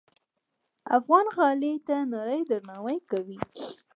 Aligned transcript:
افغان 0.97 1.25
غالۍ 1.35 1.73
ته 1.87 1.95
نړۍ 2.13 2.41
درناوی 2.49 2.99
کوي. 3.09 3.39